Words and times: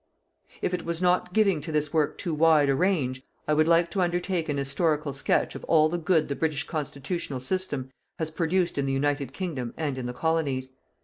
If 0.63 0.73
it 0.73 0.83
was 0.83 0.99
not 0.99 1.31
giving 1.31 1.61
to 1.61 1.71
this 1.71 1.93
work 1.93 2.17
too 2.17 2.33
wide 2.33 2.69
a 2.69 2.75
range, 2.75 3.21
I 3.47 3.53
would 3.53 3.67
like 3.67 3.91
to 3.91 4.01
undertake 4.01 4.49
an 4.49 4.57
historical 4.57 5.13
sketch 5.13 5.53
of 5.53 5.63
all 5.65 5.89
the 5.89 5.99
good 5.99 6.27
the 6.27 6.35
British 6.35 6.65
constitutional 6.65 7.39
system 7.39 7.91
has 8.17 8.31
produced 8.31 8.79
in 8.79 8.87
the 8.87 8.93
United 8.93 9.31
Kingdom 9.31 9.75
and 9.77 9.99
in 9.99 10.07
the 10.07 10.11
Colonies. 10.13 10.71